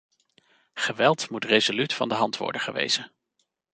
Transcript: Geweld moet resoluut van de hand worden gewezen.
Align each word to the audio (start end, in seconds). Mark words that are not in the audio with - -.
Geweld 0.73 1.29
moet 1.29 1.43
resoluut 1.45 1.93
van 1.93 2.09
de 2.09 2.15
hand 2.15 2.37
worden 2.37 2.61
gewezen. 2.61 3.11